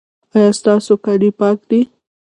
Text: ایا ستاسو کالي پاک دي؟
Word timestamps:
ایا 0.35 0.49
ستاسو 0.59 0.93
کالي 1.05 1.29
پاک 1.39 1.57
دي؟ 1.69 1.79